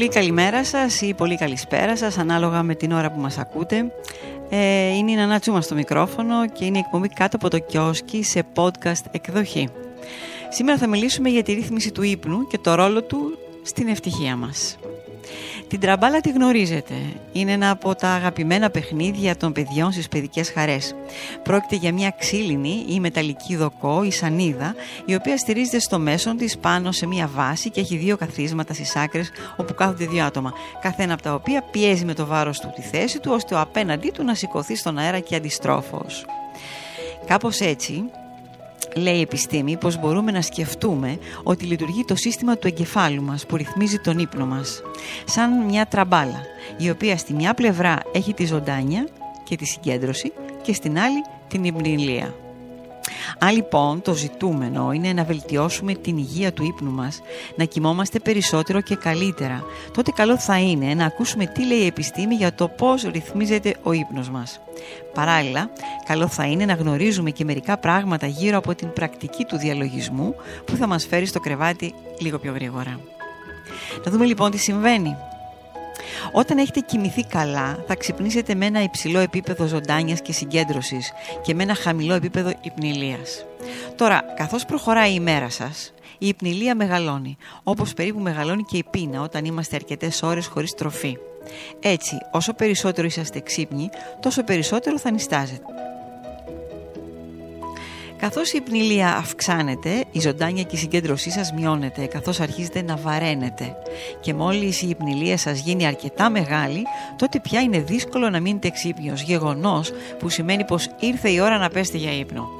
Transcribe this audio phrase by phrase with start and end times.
[0.00, 3.92] Πολύ καλημέρα σας ή πολύ καλησπέρα σας, ανάλογα με την ώρα που μας ακούτε.
[4.50, 8.22] Ε, είναι η Νανά Τσούμα στο μικρόφωνο και είναι η εκπομπή κάτω από το κιόσκι
[8.22, 9.68] σε podcast εκδοχή.
[10.48, 14.76] Σήμερα θα μιλήσουμε για τη ρύθμιση του ύπνου και το ρόλο του στην ευτυχία μας.
[15.70, 16.94] Την τραμπάλα τη γνωρίζετε.
[17.32, 20.94] Είναι ένα από τα αγαπημένα παιχνίδια των παιδιών στις παιδικές χαρές.
[21.42, 26.58] Πρόκειται για μια ξύλινη ή μεταλλική δοκό ή σανίδα, η οποία στηρίζεται στο μέσον της
[26.58, 30.52] πάνω σε μια βάση και έχει δύο καθίσματα στις άκρες όπου κάθονται δύο άτομα.
[30.80, 34.10] Καθένα από τα οποία πιέζει με το βάρος του τη θέση του, ώστε ο απέναντί
[34.10, 36.26] του να σηκωθεί στον αέρα και αντιστρόφως.
[37.26, 38.04] Κάπως έτσι,
[38.96, 43.56] λέει η επιστήμη πως μπορούμε να σκεφτούμε ότι λειτουργεί το σύστημα του εγκεφάλου μας που
[43.56, 44.82] ρυθμίζει τον ύπνο μας.
[45.24, 46.40] Σαν μια τραμπάλα,
[46.76, 49.08] η οποία στη μια πλευρά έχει τη ζωντάνια
[49.44, 52.34] και τη συγκέντρωση και στην άλλη την υπνηλία.
[53.38, 57.20] Αν λοιπόν το ζητούμενο είναι να βελτιώσουμε την υγεία του ύπνου μας,
[57.56, 62.34] να κοιμόμαστε περισσότερο και καλύτερα, τότε καλό θα είναι να ακούσουμε τι λέει η επιστήμη
[62.34, 64.60] για το πώς ρυθμίζεται ο ύπνος μας.
[65.14, 65.70] Παράλληλα,
[66.06, 70.76] καλό θα είναι να γνωρίζουμε και μερικά πράγματα γύρω από την πρακτική του διαλογισμού που
[70.76, 73.00] θα μας φέρει στο κρεβάτι λίγο πιο γρήγορα.
[74.04, 75.16] Να δούμε λοιπόν τι συμβαίνει.
[76.32, 81.12] Όταν έχετε κοιμηθεί καλά, θα ξυπνήσετε με ένα υψηλό επίπεδο ζωντάνιας και συγκέντρωσης
[81.42, 83.44] και με ένα χαμηλό επίπεδο υπνηλίας.
[83.96, 89.22] Τώρα, καθώς προχωράει η μέρα σας, η υπνηλία μεγαλώνει, όπως περίπου μεγαλώνει και η πείνα
[89.22, 91.18] όταν είμαστε αρκετές ώρες χωρίς τροφή.
[91.80, 93.88] Έτσι, όσο περισσότερο είσαστε ξύπνοι,
[94.20, 95.79] τόσο περισσότερο θα νιστάζετε.
[98.20, 103.76] Καθώς η υπνηλία αυξάνεται, η ζωντάνια και η συγκέντρωσή σας μειώνεται, καθώς αρχίζετε να βαραίνετε.
[104.20, 106.82] Και μόλις η υπνηλία σας γίνει αρκετά μεγάλη,
[107.16, 111.68] τότε πια είναι δύσκολο να μείνετε ξύπνιος, γεγονός που σημαίνει πως ήρθε η ώρα να
[111.68, 112.59] πέστε για ύπνο.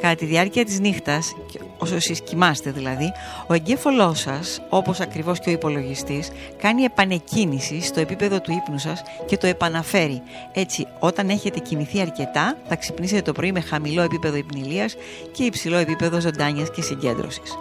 [0.00, 1.34] Κατά τη διάρκεια της νύχτας,
[1.78, 3.12] όσο εσείς κοιμάστε δηλαδή,
[3.46, 9.02] ο εγκέφαλός σας, όπως ακριβώς και ο υπολογιστής, κάνει επανεκκίνηση στο επίπεδο του ύπνου σας
[9.26, 10.22] και το επαναφέρει.
[10.52, 14.96] Έτσι, όταν έχετε κοιμηθεί αρκετά, θα ξυπνήσετε το πρωί με χαμηλό επίπεδο υπνηλίας
[15.32, 17.58] και υψηλό επίπεδο ζωντάνιας και συγκέντρωσης.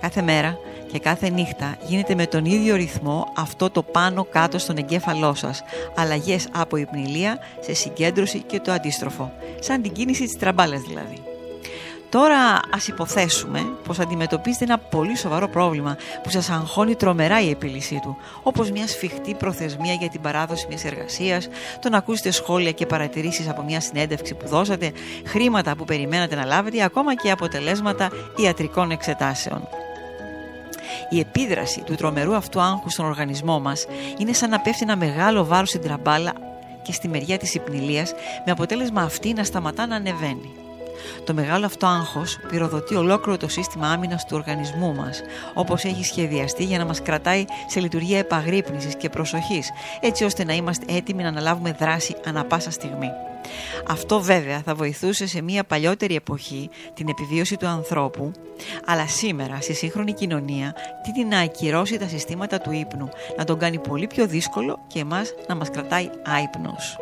[0.00, 0.58] Κάθε μέρα
[0.92, 5.62] και κάθε νύχτα γίνεται με τον ίδιο ρυθμό αυτό το πάνω κάτω στον εγκέφαλό σας.
[5.96, 9.32] Αλλαγές από υπνηλία σε συγκέντρωση και το αντίστροφο.
[9.60, 11.33] Σαν την κίνηση της τραμπάλας δηλαδή.
[12.14, 18.00] Τώρα ας υποθέσουμε πως αντιμετωπίζετε ένα πολύ σοβαρό πρόβλημα που σας αγχώνει τρομερά η επίλυσή
[18.02, 21.48] του, όπως μια σφιχτή προθεσμία για την παράδοση μιας εργασίας,
[21.80, 24.92] το να ακούσετε σχόλια και παρατηρήσεις από μια συνέντευξη που δώσατε,
[25.26, 29.68] χρήματα που περιμένατε να λάβετε, ακόμα και αποτελέσματα ιατρικών εξετάσεων.
[31.08, 33.86] Η επίδραση του τρομερού αυτού άγχου στον οργανισμό μας
[34.18, 36.32] είναι σαν να πέφτει ένα μεγάλο βάρος στην τραμπάλα
[36.82, 38.12] και στη μεριά της υπνηλίας
[38.44, 40.63] με αποτέλεσμα αυτή να σταματά να ανεβαίνει.
[41.24, 45.20] Το μεγάλο αυτό άγχος πυροδοτεί ολόκληρο το σύστημα άμυνας του οργανισμού μας,
[45.54, 50.52] όπως έχει σχεδιαστεί για να μας κρατάει σε λειτουργία επαγρύπνησης και προσοχής, έτσι ώστε να
[50.52, 53.10] είμαστε έτοιμοι να αναλάβουμε δράση ανα πάσα στιγμή.
[53.88, 58.32] Αυτό βέβαια θα βοηθούσε σε μια παλιότερη εποχή την επιβίωση του ανθρώπου,
[58.86, 60.74] αλλά σήμερα στη σύγχρονη κοινωνία
[61.14, 65.34] τι να ακυρώσει τα συστήματα του ύπνου, να τον κάνει πολύ πιο δύσκολο και εμάς
[65.48, 66.98] να μας κρατάει άϊπνος.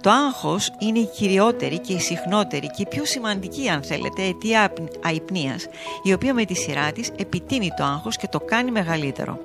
[0.00, 4.72] Το άγχος είναι η κυριότερη και η συχνότερη και η πιο σημαντική αν θέλετε αιτία
[5.02, 5.66] αϊπνίας
[6.02, 9.38] η οποία με τη σειρά της επιτείνει το άγχος και το κάνει μεγαλύτερο.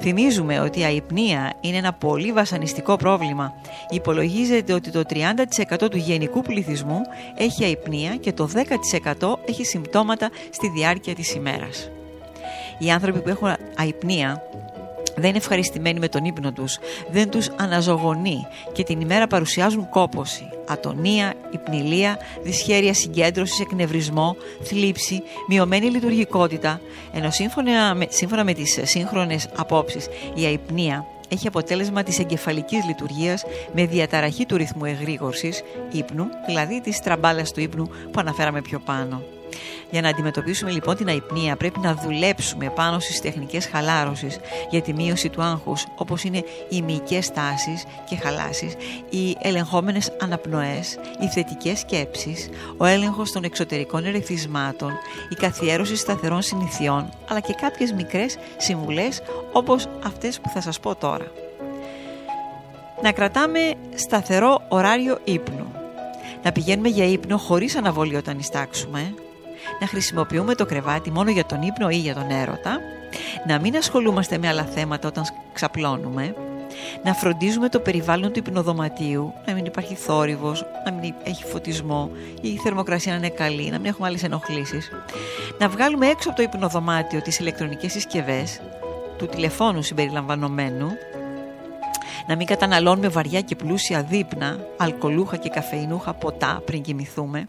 [0.00, 3.54] Θυμίζουμε ότι η αϊπνία είναι ένα πολύ βασανιστικό πρόβλημα.
[3.90, 7.00] Υπολογίζεται ότι το 30% του γενικού πληθυσμού
[7.36, 11.90] έχει αϊπνία και το 10% έχει συμπτώματα στη διάρκεια της ημέρας.
[12.78, 14.42] Οι άνθρωποι που έχουν αϊπνία
[15.18, 16.78] δεν είναι ευχαριστημένοι με τον ύπνο τους,
[17.10, 18.46] δεν τους αναζωογονεί.
[18.72, 26.80] Και την ημέρα παρουσιάζουν κόποση, ατονία, υπνηλία, δυσχέρεια συγκέντρωση, εκνευρισμό, θλίψη, μειωμένη λειτουργικότητα,
[27.12, 33.44] ενώ σύμφωνα με, σύμφωνα με τις σύγχρονες απόψεις η αϊπνία έχει αποτέλεσμα της εγκεφαλικής λειτουργίας
[33.74, 35.62] με διαταραχή του ρυθμού εγρήγορσης
[35.92, 39.22] ύπνου, δηλαδή της τραμπάλας του ύπνου που αναφέραμε πιο πάνω.
[39.90, 44.38] Για να αντιμετωπίσουμε λοιπόν την αϊπνία πρέπει να δουλέψουμε πάνω στις τεχνικές χαλάρωσης
[44.70, 48.74] για τη μείωση του άγχους όπως είναι οι μυϊκές τάσεις και χαλάσεις,
[49.10, 54.92] οι ελεγχόμενες αναπνοές, οι θετικές σκέψεις, ο έλεγχος των εξωτερικών ερεθισμάτων,
[55.28, 59.22] η καθιέρωση σταθερών συνηθιών αλλά και κάποιες μικρές συμβουλές
[59.52, 61.32] όπως αυτές που θα σας πω τώρα.
[63.02, 63.60] Να κρατάμε
[63.94, 65.72] σταθερό ωράριο ύπνου.
[66.42, 69.14] Να πηγαίνουμε για ύπνο χωρίς αναβολή όταν ιστάξουμε
[69.80, 72.80] να χρησιμοποιούμε το κρεβάτι μόνο για τον ύπνο ή για τον έρωτα,
[73.46, 76.34] να μην ασχολούμαστε με άλλα θέματα όταν ξαπλώνουμε,
[77.04, 82.10] να φροντίζουμε το περιβάλλον του υπνοδωματίου, να μην υπάρχει θόρυβος, να μην έχει φωτισμό,
[82.40, 84.90] η θερμοκρασία να είναι καλή, να μην έχουμε άλλες ενοχλήσεις,
[85.58, 88.60] να βγάλουμε έξω από το υπνοδωμάτιο τις ηλεκτρονικές συσκευές,
[89.18, 90.88] του τηλεφώνου συμπεριλαμβανομένου,
[92.26, 97.48] να μην καταναλώνουμε βαριά και πλούσια δείπνα, αλκοολούχα και καφεϊνούχα ποτά πριν κοιμηθούμε,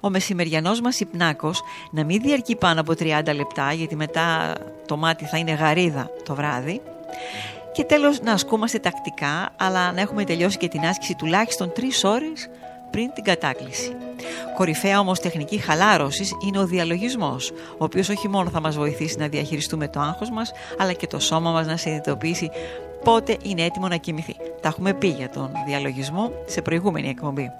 [0.00, 4.54] ο μεσημεριανός μας υπνάκος να μην διαρκεί πάνω από 30 λεπτά γιατί μετά
[4.86, 6.80] το μάτι θα είναι γαρίδα το βράδυ
[7.72, 12.48] και τέλος να ασκούμαστε τακτικά αλλά να έχουμε τελειώσει και την άσκηση τουλάχιστον 3 ώρες
[12.90, 13.96] πριν την κατάκληση.
[14.56, 19.28] Κορυφαία όμως τεχνική χαλάρωσης είναι ο διαλογισμός, ο οποίος όχι μόνο θα μας βοηθήσει να
[19.28, 22.50] διαχειριστούμε το άγχος μας, αλλά και το σώμα μας να συνειδητοποιήσει
[23.04, 24.36] πότε είναι έτοιμο να κοιμηθεί.
[24.60, 27.50] Τα έχουμε πει για τον διαλογισμό σε προηγούμενη εκπομπή.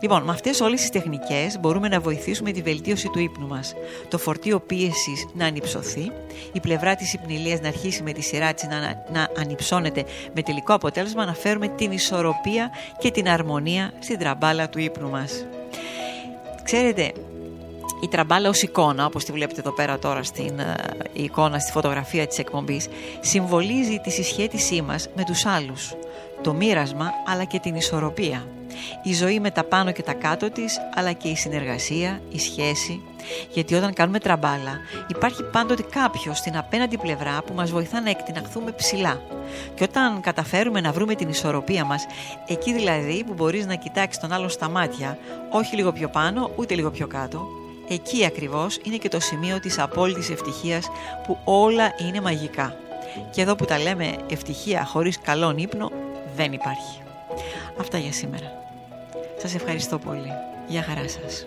[0.00, 3.74] Λοιπόν, με αυτές όλες τις τεχνικές μπορούμε να βοηθήσουμε τη βελτίωση του ύπνου μας.
[4.08, 6.12] Το φορτίο πίεσης να ανυψωθεί,
[6.52, 10.04] η πλευρά της υπνηλίας να αρχίσει με τη σειρά της να, να ανυψώνεται
[10.34, 15.46] με τελικό αποτέλεσμα να φέρουμε την ισορροπία και την αρμονία στην τραμπάλα του ύπνου μας.
[16.62, 17.12] Ξέρετε,
[18.00, 20.74] η τραμπάλα ως εικόνα, όπως τη βλέπετε εδώ πέρα τώρα στην ε,
[21.12, 22.88] εικόνα, στη φωτογραφία της εκπομπής,
[23.20, 25.94] συμβολίζει τη συσχέτισή μας με τους άλλους,
[26.42, 28.46] το μοίρασμα αλλά και την ισορροπία.
[29.02, 33.02] Η ζωή με τα πάνω και τα κάτω της, αλλά και η συνεργασία, η σχέση.
[33.50, 38.72] Γιατί όταν κάνουμε τραμπάλα, υπάρχει πάντοτε κάποιος στην απέναντι πλευρά που μας βοηθά να εκτιναχθούμε
[38.72, 39.22] ψηλά.
[39.74, 42.06] Και όταν καταφέρουμε να βρούμε την ισορροπία μας,
[42.46, 45.18] εκεί δηλαδή που μπορείς να κοιτάξεις τον άλλον στα μάτια,
[45.50, 47.59] όχι λίγο πιο πάνω, ούτε λίγο πιο κάτω,
[47.92, 50.90] Εκεί ακριβώς είναι και το σημείο της απόλυτης ευτυχίας
[51.26, 52.76] που όλα είναι μαγικά.
[53.30, 55.90] Και εδώ που τα λέμε ευτυχία χωρίς καλόν ύπνο
[56.36, 57.02] δεν υπάρχει.
[57.80, 58.52] Αυτά για σήμερα.
[59.36, 60.32] Σας ευχαριστώ πολύ.
[60.68, 61.44] Γεια χαρά σας.